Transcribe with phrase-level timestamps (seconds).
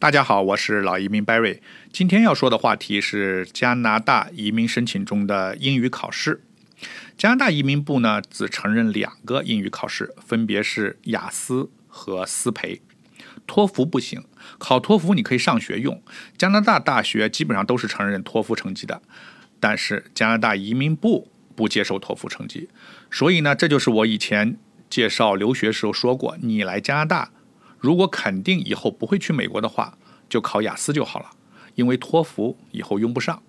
[0.00, 1.58] 大家好，我是老移民 Barry。
[1.92, 6.42] 今天要说的话题是加拿大移民申请中的英语考试。
[7.18, 12.80] 加拿大移民部呢只承认两个英语考试，分别是雅思和思培，
[13.46, 14.24] 托福不行。
[14.56, 16.02] 考托福你可以上学用，
[16.38, 19.02] 加拿大大学基本上都是承认托福成绩的，
[19.60, 22.70] 但是加拿大移民部不接受托福成绩。
[23.10, 24.56] 所以呢，这就是我以前
[24.88, 27.32] 介绍留学时候说过，你来加拿大。
[27.80, 29.96] 如果肯定以后不会去美国的话，
[30.28, 31.30] 就考雅思就好了，
[31.74, 33.42] 因为托福以后用不上。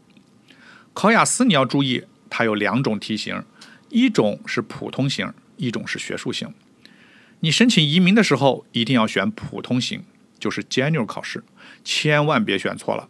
[0.93, 3.43] 考雅思你要注意，它有两种题型，
[3.89, 6.53] 一种是普通型，一种是学术型。
[7.41, 10.03] 你申请移民的时候一定要选普通型，
[10.39, 11.43] 就是 General 考试，
[11.84, 13.09] 千万别选错了。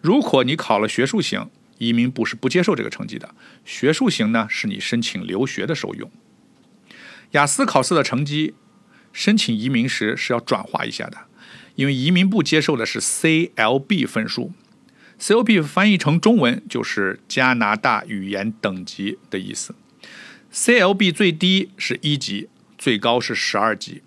[0.00, 3.34] 如果你考了学术型，移民部是不接受这个成绩的。
[3.64, 6.10] 学术型呢，是你申请留学的时候用。
[7.32, 8.54] 雅思考试的成绩。
[9.16, 11.16] 申请移民时是要转化一下的，
[11.74, 14.52] 因为移民部接受的是 CLB 分数
[15.18, 19.74] ，CLB 翻译成中文就是加拿大语言等级的意思。
[20.52, 24.02] CLB 最低是一级，最高是十二级。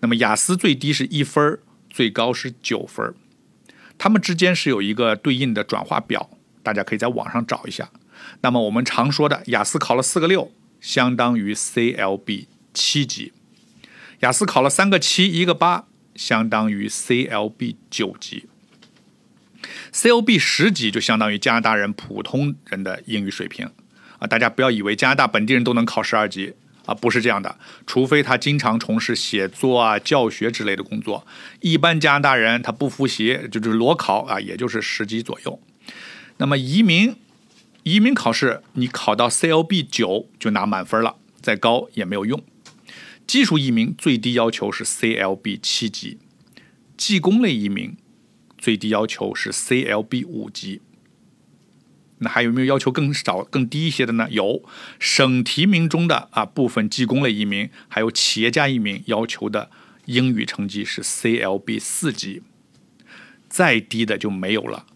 [0.00, 3.14] 那么雅思最低是一分，最高是九分。
[3.96, 6.28] 它们之间是有一个对应的转化表，
[6.62, 7.90] 大家可以在网上找一下。
[8.42, 13.32] 那么我们常说的雅思考了四个六，相当于 CLB 七级。
[14.22, 18.46] 雅思考了三个七一个八，相当于 CLB 九级。
[19.92, 23.68] CLB 十级就相当于加拿大人普通人的英语水平
[24.20, 24.26] 啊！
[24.28, 26.54] 大家不要以为加拿大本地人都能考十二级
[26.86, 31.26] 啊，不是这样的，除非他经常从事写作啊、教学之类的工作。
[31.60, 35.60] 一般加拿大人他不复习，就是裸考啊，也就是十级左右。
[36.36, 37.16] 那么移民
[37.82, 42.40] 移民考试，你考到 CLB 九就拿满分了，再高也没有用。
[43.26, 46.18] 技术移民最低要求是 CLB 七级，
[46.96, 47.96] 技工类移民
[48.58, 50.80] 最低要求是 CLB 五级。
[52.18, 54.28] 那还有没有要求更少、更低一些的呢？
[54.30, 54.62] 有，
[55.00, 59.70] 省提名中的啊部分技工类移民，还有企业家移民要求的
[60.04, 62.42] 英语成绩是 CLB 四级，
[63.48, 64.86] 再低的就没有了。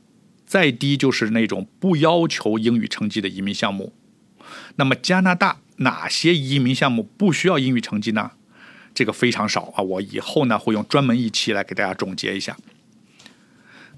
[0.45, 3.93] 再低就是那种不要求英语成绩的移民项目。
[4.75, 5.59] 那么加拿大。
[5.79, 8.31] 哪些移民项目不需要英语成绩呢？
[8.95, 9.83] 这个非常少啊！
[9.83, 12.57] 我以后呢会用专门一期来给大家总结一下。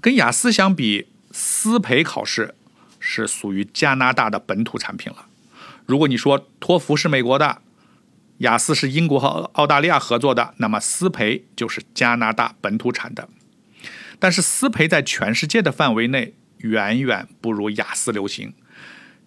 [0.01, 2.53] 跟雅思相比，思培考试
[2.99, 5.27] 是属于加拿大的本土产品了。
[5.85, 7.61] 如果你说托福是美国的，
[8.39, 13.29] 雅思是英国和澳大利亚合作的，那么思培就是加拿大本土产的。
[14.19, 18.53] 但是思培在全世界的范围内远远不如雅思流行，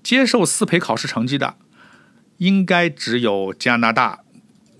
[0.03, 1.57] 接受思培考试成绩的。
[2.39, 4.25] 应该只有加拿大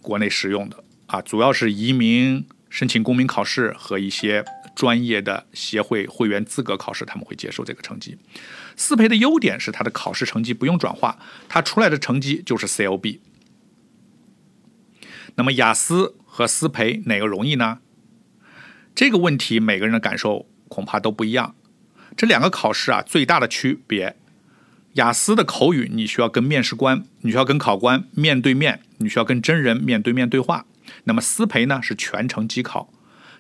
[0.01, 4.45] 国内使用的啊，主要是移民申请公民考试和一些
[4.75, 8.19] 专业的协会会员资格考试，他们会接受这个成绩。
[8.77, 13.21] 思培的优点是它的考试成绩不用转化，它出来的成绩就是 CLB。
[15.37, 17.79] 那么雅思和思培哪个容易呢？
[18.93, 21.55] 这个问题每个人的感受恐怕都不一样。
[22.17, 24.17] 这两个考试啊，最大的区别。
[24.95, 30.67] 雅思的口语，你需要跟面试官，你需要跟考官面对面，你需要跟真人面对面对话。
[31.05, 32.93] 那么思培呢是全程机考，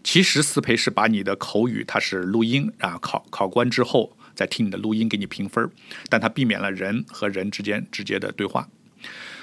[0.02, 5.70] 其实思培是把你的口语它是录音啊，考考官之后再听你的录音给你评分，
[6.08, 8.68] 但它避免了人和人之间直接的对话。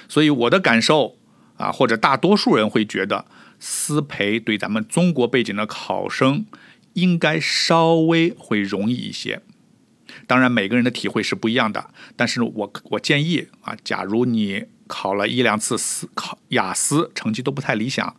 [0.08, 1.16] 所以我的感受
[1.58, 3.26] 啊，或者大多数人会觉得
[3.60, 6.44] 思培对咱们中国背景的考生
[6.94, 9.42] 应该稍微会容易一些。
[10.26, 11.90] 当然，每个人的体会是不一样的。
[12.16, 18.16] 但是我我建议啊，假如你考了一两次思考雅思，成绩都不太理想，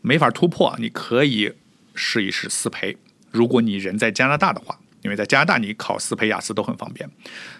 [0.00, 1.52] 没法突破，你可以
[1.94, 2.96] 试一试思培。
[3.30, 7.08] 如果你人在加拿大的话，因为在加拿大你考思培雅思都很方便。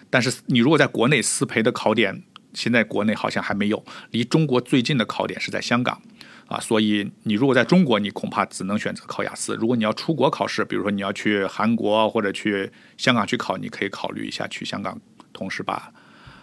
[0.09, 2.23] 但是你如果在国内思培的考点，
[2.53, 6.01] 现在国内好像还没有，离中国最近的考点是在香港。
[6.49, 9.55] 啊，所以你如果在中国，你恐怕只能选择考雅思。
[9.55, 14.99] 如果你要出国考试，比如说你要去韩国或者去香港去考，你可以考虑一下去香港，
[15.31, 15.93] 同时把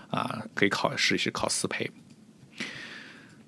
[0.09, 1.91] 啊可以考试一试考四培。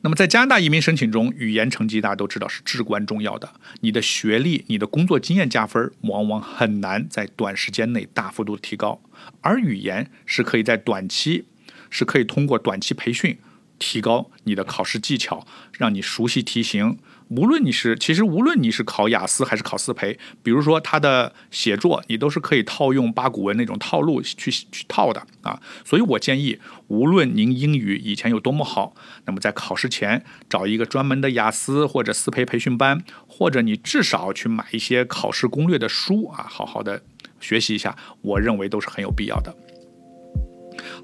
[0.01, 3.49] 那么在加拿大移民申请中，语言成绩大家都知道是至关重要的。
[3.81, 9.01] 你的学历、你的工作经验加分，往往很难在短时间内大幅度提高，
[9.43, 11.47] 而语言是可以在短期
[11.89, 13.39] 是可以通过短期培训。
[13.79, 16.99] 提高你的考试技巧，让你熟悉题型
[17.29, 25.61] 无论你是其实无论你是考雅思还是考思培，比如说他的写作，你都是可以套用八股文那种套路去去套的啊。
[25.85, 28.95] 所以我建议，无论您英语以前有多么好，
[29.27, 37.03] 那么在考试前找一个专门的雅思或者思培培训班，或者你至少去买一些考试攻略的书啊，好好的
[37.41, 39.55] 学习一下，我认为都是很有必要的。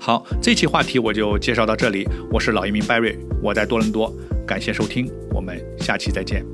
[0.04, 2.06] 好，这期话题我就介绍到这里。
[2.30, 4.14] 我是老移民 Barry，我在多伦多，
[4.46, 6.44] 感谢收听，我们下期再见。